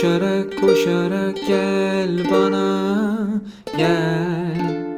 [0.00, 3.16] Koşarak koşarak gel bana
[3.76, 4.90] gel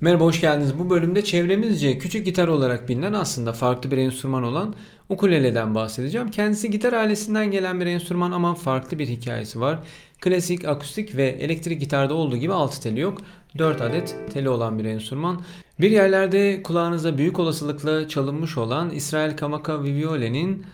[0.00, 0.78] Merhaba hoş geldiniz.
[0.78, 4.74] Bu bölümde çevremizce küçük gitar olarak bilinen aslında farklı bir enstrüman olan
[5.08, 6.30] ukuleleden bahsedeceğim.
[6.30, 9.78] Kendisi gitar ailesinden gelen bir enstrüman ama farklı bir hikayesi var.
[10.20, 13.18] Klasik, akustik ve elektrik gitarda olduğu gibi 6 teli yok.
[13.58, 15.40] 4 adet teli olan bir enstrüman.
[15.80, 20.66] Bir yerlerde kulağınıza büyük olasılıkla çalınmış olan İsrail Kamaka Viviole'nin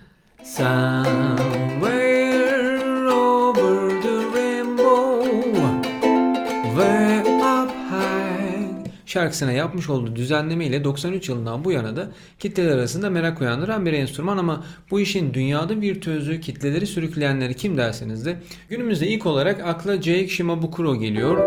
[0.44, 1.99] Somewhere
[9.10, 13.92] şarkısına yapmış olduğu düzenleme ile 93 yılından bu yana da kitleler arasında merak uyandıran bir
[13.92, 18.36] enstrüman ama bu işin dünyada virtüözü kitleleri sürükleyenleri kim derseniz de
[18.68, 21.38] günümüzde ilk olarak akla Jake Shimabukuro geliyor.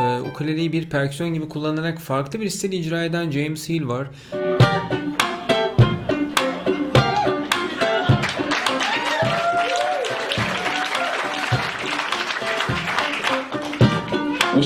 [0.00, 4.10] Ee, ukuleleyi bir perküsyon gibi kullanarak farklı bir stil icra eden James Hill var.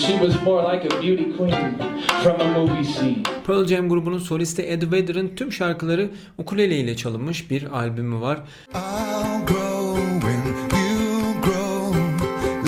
[0.01, 1.75] She was more like a beauty queen
[2.23, 3.23] from a movie scene.
[3.47, 8.39] Pearl Jam grubunun solisti Ed Vedder'ın tüm şarkıları ukulele ile çalınmış bir albümü var.
[8.75, 10.41] I'll grow when
[10.81, 11.98] you grow.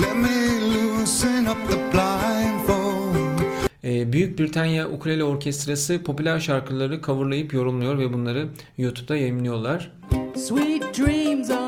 [0.01, 3.39] Let me loosen up the blindfold.
[3.83, 9.91] Ee, Büyük Britanya Ukulele Orkestrası popüler şarkıları coverlayıp yorumluyor ve bunları YouTube'da yayınlıyorlar.
[10.35, 11.62] Sweet dreams are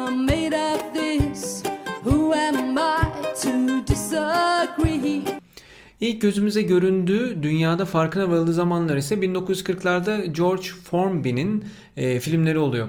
[6.01, 11.65] İlk gözümüze göründüğü, dünyada farkına varıldığı zamanlar ise 1940'larda George Formby'nin
[11.97, 12.87] e, filmleri oluyor.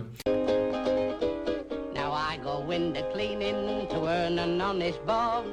[5.07, 5.45] Bob.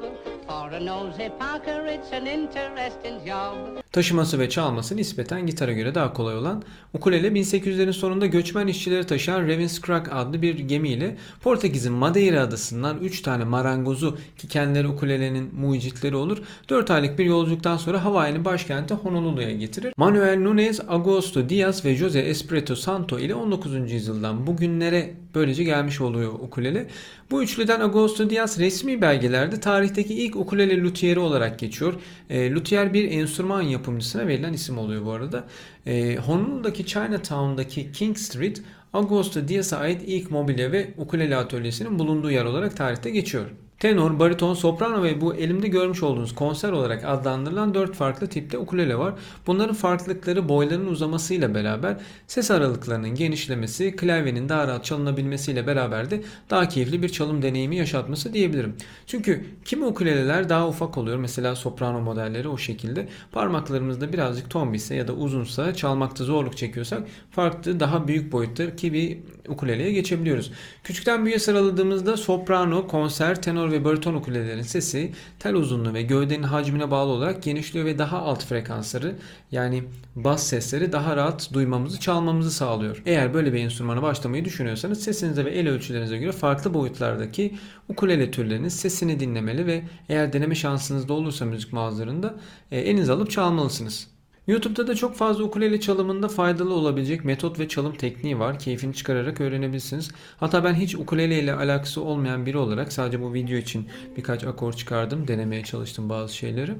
[0.47, 3.82] For a nosy Parker, it's an interesting job.
[3.93, 9.41] Taşıması ve çalması nispeten gitara göre daha kolay olan ukulele 1800'lerin sonunda göçmen işçileri taşıyan
[9.41, 16.37] Ravenscrack adlı bir gemiyle Portekiz'in Madeira adasından 3 tane marangozu ki kendileri ukulelenin mucitleri olur
[16.69, 19.93] 4 aylık bir yolculuktan sonra Hawaii'nin başkenti Honolulu'ya getirir.
[19.97, 23.91] Manuel Nunes, Augusto Diaz ve Jose Espirito Santo ile 19.
[23.91, 26.87] yüzyıldan bugünlere böylece gelmiş oluyor ukulele.
[27.31, 31.93] Bu üçlüden Augusto Diaz resmi belgelerde tarihteki ilk ukulele luthiyeri olarak geçiyor.
[32.29, 35.43] E, luthier bir enstrüman yapımcısına verilen isim oluyor bu arada.
[35.85, 38.61] E, Honolulu'daki Chinatown'daki King Street
[38.93, 43.45] Augusto Diaz'a ait ilk mobilya ve ukulele atölyesinin bulunduğu yer olarak tarihte geçiyor.
[43.83, 48.97] Tenor, bariton, soprano ve bu elimde görmüş olduğunuz konser olarak adlandırılan 4 farklı tipte ukulele
[48.97, 49.13] var.
[49.47, 56.67] Bunların farklılıkları boyların uzamasıyla beraber ses aralıklarının genişlemesi, klavyenin daha rahat çalınabilmesiyle beraber de daha
[56.69, 58.75] keyifli bir çalım deneyimi yaşatması diyebilirim.
[59.07, 61.17] Çünkü kimi ukuleleler daha ufak oluyor.
[61.17, 63.07] Mesela soprano modelleri o şekilde.
[63.31, 69.17] Parmaklarımızda birazcık tombişse ya da uzunsa çalmakta zorluk çekiyorsak farklı daha büyük boyutta bir
[69.47, 70.51] ukuleleye geçebiliyoruz.
[70.83, 76.91] Küçükten büyüğe sıraladığımızda soprano, konser, tenor ve bariton ukulelelerin sesi tel uzunluğu ve gövdenin hacmine
[76.91, 79.15] bağlı olarak genişliyor ve daha alt frekansları
[79.51, 79.83] yani
[80.15, 83.01] bas sesleri daha rahat duymamızı, çalmamızı sağlıyor.
[83.05, 87.57] Eğer böyle bir enstrümana başlamayı düşünüyorsanız sesinize ve el ölçülerinize göre farklı boyutlardaki
[87.89, 92.35] ukulele türlerinin sesini dinlemeli ve eğer deneme şansınız da olursa müzik mağazalarında
[92.71, 94.12] e, elinize alıp çalmalısınız.
[94.47, 98.59] YouTube'da da çok fazla ukulele çalımında faydalı olabilecek metot ve çalım tekniği var.
[98.59, 100.11] Keyfini çıkararak öğrenebilirsiniz.
[100.37, 103.87] Hatta ben hiç ukulele ile alakası olmayan biri olarak sadece bu video için
[104.17, 105.27] birkaç akor çıkardım.
[105.27, 106.71] Denemeye çalıştım bazı şeyleri.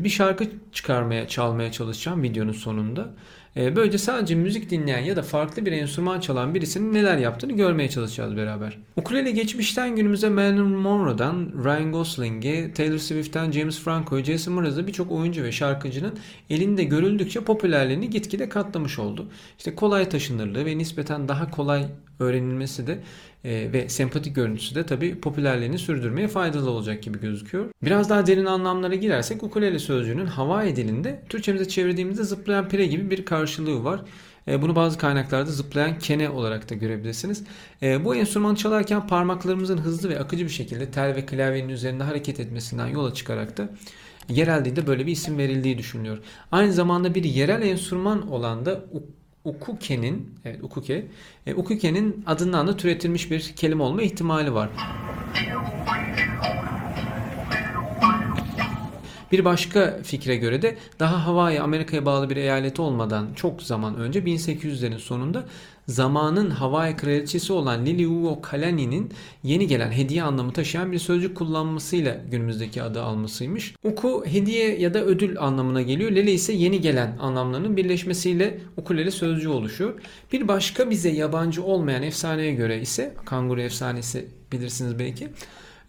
[0.00, 3.10] Bir şarkı çıkarmaya, çalmaya çalışacağım videonun sonunda.
[3.56, 7.88] Ee, Böylece sadece müzik dinleyen ya da farklı bir enstrüman çalan birisinin neler yaptığını görmeye
[7.88, 8.78] çalışacağız beraber.
[8.96, 15.42] Ukulele geçmişten günümüze Marilyn Monroe'dan Ryan Gosling'e, Taylor Swift'ten James Franco'ya, Jason Mraz'a birçok oyuncu
[15.42, 16.18] ve şarkıcının
[16.50, 19.26] elinde görüldükçe popülerliğini gitgide katlamış oldu.
[19.58, 21.86] İşte kolay taşınırlığı ve nispeten daha kolay
[22.18, 22.98] öğrenilmesi de
[23.44, 27.70] e, ve sempatik görüntüsü de tabi popülerliğini sürdürmeye faydalı olacak gibi gözüküyor.
[27.82, 33.24] Biraz daha derin anlamlara girersek ukulele sözcüğünün Hawaii dilinde Türkçemize çevirdiğimizde zıplayan pire gibi bir
[33.24, 34.00] karşılığı var.
[34.48, 37.44] E, Bunu bazı kaynaklarda zıplayan kene olarak da görebilirsiniz.
[37.82, 42.40] E, Bu enstrümanı çalarken parmaklarımızın hızlı ve akıcı bir şekilde tel ve klavyenin üzerinde hareket
[42.40, 43.68] etmesinden yola çıkarak da
[44.28, 46.18] yerel dilde böyle bir isim verildiği düşünülüyor.
[46.52, 48.84] Aynı zamanda bir yerel enstrüman olan da
[49.44, 51.06] ukuke'nin evet ukuke
[51.46, 54.68] e, ukuke'nin adından da türetilmiş bir kelime olma ihtimali var.
[59.32, 64.20] Bir başka fikre göre de daha Hawaii Amerika'ya bağlı bir eyaleti olmadan çok zaman önce
[64.20, 65.44] 1800'lerin sonunda
[65.88, 73.02] zamanın Hawaii kraliçesi olan Liliuokalani'nin yeni gelen hediye anlamı taşıyan bir sözcük kullanmasıyla günümüzdeki adı
[73.02, 73.74] almasıymış.
[73.84, 76.10] Uku hediye ya da ödül anlamına geliyor.
[76.10, 80.00] Lele ise yeni gelen anlamlarının birleşmesiyle ukulele sözcüğü oluşuyor.
[80.32, 85.28] Bir başka bize yabancı olmayan efsaneye göre ise kanguru efsanesi bilirsiniz belki.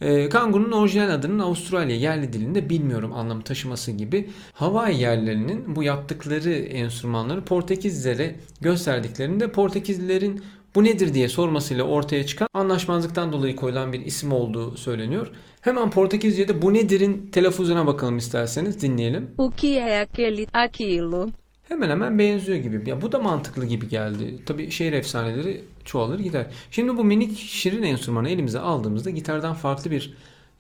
[0.02, 6.52] E, kangurunun orijinal adının Avustralya yerli dilinde bilmiyorum anlamı taşıması gibi Hawaii yerlilerinin bu yaptıkları
[6.54, 10.42] enstrümanları Portekizlere gösterdiklerinde Portekizlilerin
[10.76, 15.32] bu nedir diye sormasıyla ortaya çıkan anlaşmazlıktan dolayı koyulan bir isim olduğu söyleniyor.
[15.62, 19.30] Hemen Portekizce'de bu nedir'in telaffuzuna bakalım isterseniz dinleyelim.
[19.38, 21.30] O que é aquele aquilo?
[21.70, 22.90] Hemen hemen benziyor gibi.
[22.90, 24.40] Ya bu da mantıklı gibi geldi.
[24.46, 26.48] Tabii şehir efsaneleri çoğalır gider.
[26.72, 30.14] Şimdi bu minik şirin enstrümanı elimize aldığımızda gitardan farklı bir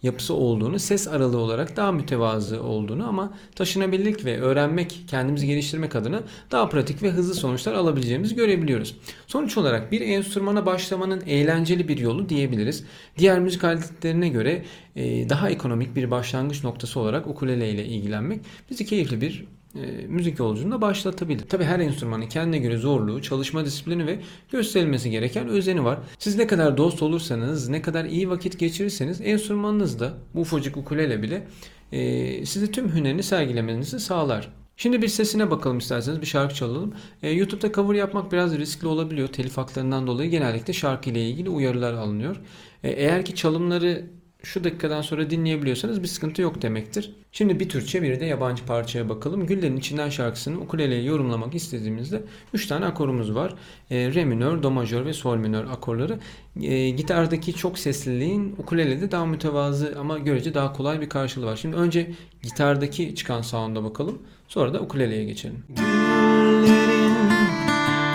[0.06, 6.24] yapısı olduğunu, ses aralığı olarak daha mütevazı olduğunu ama taşınabilirlik ve öğrenmek, kendimizi geliştirmek adına
[6.51, 8.98] daha pratik ve hızlı sonuçlar alabileceğimizi görebiliyoruz.
[9.27, 12.83] Sonuç olarak bir enstrümana başlamanın eğlenceli bir yolu diyebiliriz.
[13.18, 18.86] Diğer müzik aletlerine göre e, daha ekonomik bir başlangıç noktası olarak ukulele ile ilgilenmek bizi
[18.86, 19.45] keyifli bir
[19.75, 21.48] e, müzik yolculuğunda başlatabilir.
[21.48, 24.19] Tabi her enstrümanın kendine göre zorluğu, çalışma disiplini ve
[24.51, 26.00] gösterilmesi gereken özeni var.
[26.19, 31.22] Siz ne kadar dost olursanız, ne kadar iyi vakit geçirirseniz enstrümanınız da bu ufacık ukulele
[31.22, 31.48] bile
[31.92, 34.50] e, size tüm hünerini sergilemenizi sağlar.
[34.77, 36.94] Şimdi bir sesine bakalım isterseniz bir şarkı çalalım.
[37.24, 39.28] E, YouTube'da cover yapmak biraz riskli olabiliyor.
[39.28, 42.36] Telif haklarından dolayı genellikle şarkı ile ilgili uyarılar alınıyor.
[42.83, 44.06] E, eğer ki çalımları
[44.45, 47.12] şu dakikadan sonra dinleyebiliyorsanız bir sıkıntı yok demektir.
[47.31, 49.45] Şimdi bir Türkçe bir de yabancı parçaya bakalım.
[49.45, 52.21] Güllerin içinden şarkısını ukuleleye yorumlamak istediğimizde
[52.53, 53.53] 3 tane akorumuz var.
[53.92, 56.19] E, Re minör, Do majör ve Sol minör akorları.
[56.62, 61.56] E, gitardaki çok sesliliğin ukulelede daha mütevazı ama görece daha kolay bir karşılığı var.
[61.56, 62.12] Şimdi önce
[62.44, 64.21] gitardaki çıkan sound'a bakalım.
[64.47, 65.63] Sonra da ukuleleye geçelim.
[65.69, 67.15] Güllerin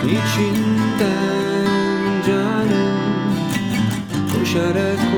[0.07, 1.21] içinden
[2.27, 3.01] canım
[4.33, 5.10] Koşarak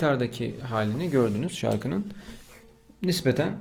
[0.00, 2.06] gitardaki halini gördünüz şarkının.
[3.02, 3.52] Nispeten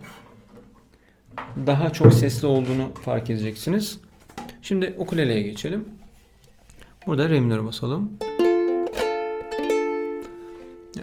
[1.68, 4.00] daha çok sesli olduğunu fark edeceksiniz.
[4.62, 5.86] Şimdi ukuleleye geçelim.
[7.07, 8.12] Burada re minörü basalım.
[10.97, 11.01] Ee,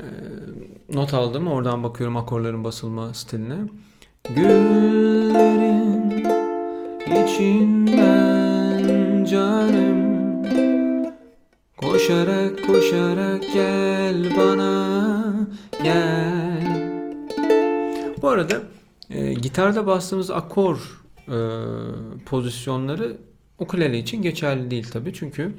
[0.93, 1.47] not aldım.
[1.49, 3.59] Oradan bakıyorum akorların basılma stiline.
[4.35, 6.11] Güllerin
[7.25, 8.44] içinden
[9.25, 9.75] canım
[11.96, 15.48] Koşarak koşarak gel bana
[15.82, 16.93] gel
[18.22, 18.62] Bu arada
[19.10, 21.38] e, gitarda bastığımız akor e,
[22.26, 23.16] pozisyonları
[23.58, 25.52] ukulele için geçerli değil tabi çünkü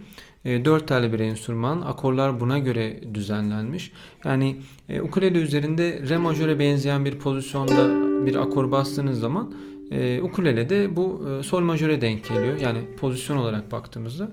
[0.45, 3.91] e, dört telli bir enstrüman akorlar buna göre düzenlenmiş.
[4.25, 4.57] Yani
[4.89, 7.87] e, ukulele üzerinde re majöre benzeyen bir pozisyonda
[8.25, 9.53] bir akor bastığınız zaman
[9.91, 12.59] e, ukulelede bu e, sol majöre denk geliyor.
[12.59, 14.31] Yani pozisyon olarak baktığımızda.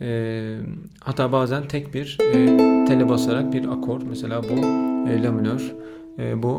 [0.00, 0.58] E,
[1.00, 2.46] hatta bazen tek bir e,
[2.84, 4.66] tele basarak bir akor mesela bu
[5.10, 5.72] e, la minör
[6.18, 6.58] e, bu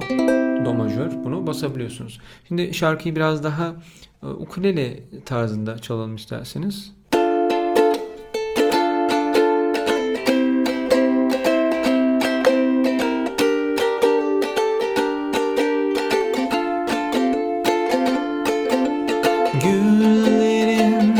[0.65, 2.19] do majör bunu basabiliyorsunuz.
[2.47, 3.75] Şimdi şarkıyı biraz daha
[4.23, 6.93] e, ukulele tarzında çalalım isterseniz.
[19.63, 21.15] Güllerin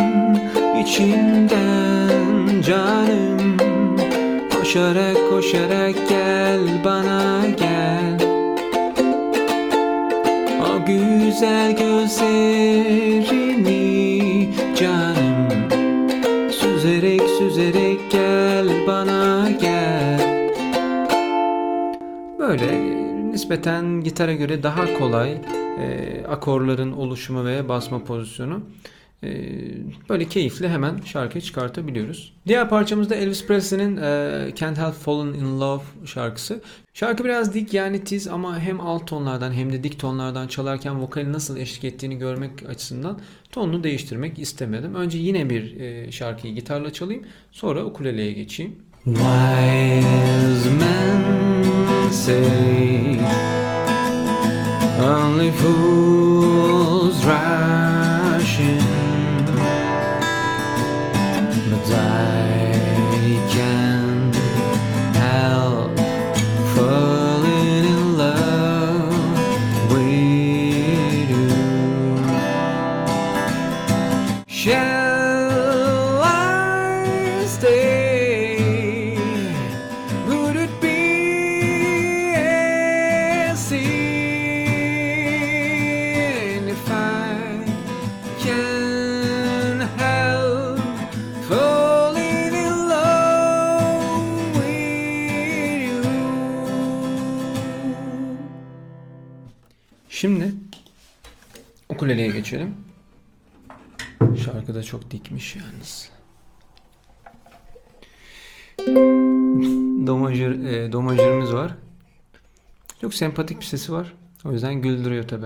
[0.84, 1.71] içinden
[4.72, 8.20] Koşarak koşarak gel bana gel
[10.62, 12.40] O güzel gözlerini
[14.76, 15.70] canım
[16.52, 20.52] Süzerek süzerek gel bana gel
[22.40, 22.72] Böyle
[23.32, 25.38] nispeten gitara göre daha kolay e,
[26.30, 28.62] akorların oluşumu ve basma pozisyonu.
[29.24, 29.30] E,
[30.10, 32.34] böyle keyifli hemen şarkıyı çıkartabiliyoruz.
[32.48, 36.62] Diğer parçamızda Elvis Presley'nin e, Can't Help Falling in Love şarkısı.
[36.94, 41.34] Şarkı biraz dik yani tiz ama hem alt tonlardan hem de dik tonlardan çalarken vokali
[41.34, 43.20] nasıl eşlik ettiğini görmek açısından
[43.52, 44.96] tonunu değiştirmek istemedim.
[44.96, 48.76] Önce yine bir e, şarkıyı gitarla çalayım sonra ukuleleye geçeyim.
[49.06, 53.20] Wise men say
[55.02, 56.01] Only fools
[74.62, 79.18] Shall I stay?
[80.28, 83.92] Would it be a sin?
[100.10, 100.52] Şimdi
[101.90, 102.91] ukuleleye geçelim.
[104.46, 106.10] Şarkı da çok dikmiş yalnız.
[110.08, 111.06] Do majör, e, do
[111.54, 111.72] var.
[113.02, 114.14] Çok sempatik bir sesi var.
[114.46, 115.46] O yüzden güldürüyor tabi.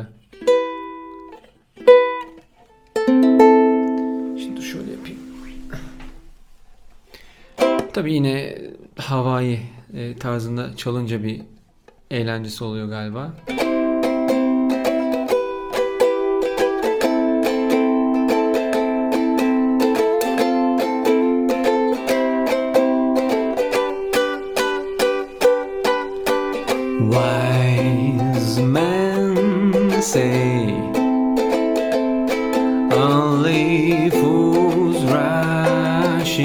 [4.40, 5.20] Şimdi şöyle yapayım.
[7.94, 8.62] Tabi yine
[8.96, 9.60] havai
[9.94, 11.42] e, tarzında çalınca bir
[12.12, 13.34] eğlencesi oluyor galiba.
[34.10, 36.40] Fools rush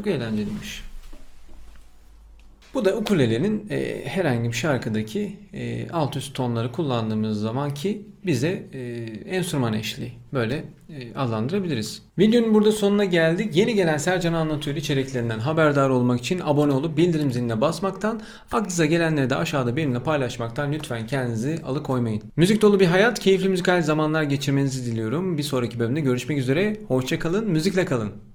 [0.00, 0.82] Çok eğlenceliymiş.
[2.74, 8.66] Bu da ukulelenin e, herhangi bir şarkıdaki e, alt üst tonları kullandığımız zaman ki bize
[8.72, 8.80] e,
[9.36, 12.02] enstrüman eşliği böyle e, adlandırabiliriz.
[12.18, 13.56] Videonun burada sonuna geldik.
[13.56, 18.20] Yeni gelen Sercan Anlatıyor içeriklerinden haberdar olmak için abone olup bildirim ziline basmaktan,
[18.52, 22.22] aklınıza gelenleri de aşağıda benimle paylaşmaktan lütfen kendinizi alıkoymayın.
[22.36, 25.38] Müzik dolu bir hayat, keyifli müzikal zamanlar geçirmenizi diliyorum.
[25.38, 26.76] Bir sonraki bölümde görüşmek üzere.
[26.88, 28.29] Hoşçakalın, müzikle kalın.